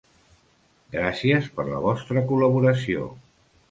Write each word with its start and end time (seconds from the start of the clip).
Gràcies 0.95 1.51
per 1.59 1.69
la 1.71 1.85
vostra 1.87 2.27
col·laboració. 2.35 3.11